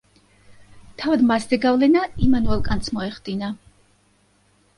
თავად 1.01 1.23
მასზე 1.31 1.59
გავლენა 1.65 2.01
იმანუელ 2.29 2.65
კანტს 2.69 2.93
მოეხდინა. 2.99 3.53